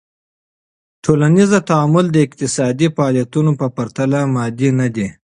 ټولنیز 1.03 1.51
تعامل 1.69 2.05
د 2.11 2.17
اقتصادی 2.27 2.87
فعالیتونو 2.95 3.51
په 3.59 3.67
پرتله 3.77 4.19
مادي 4.35 4.69
ندي. 4.79 5.07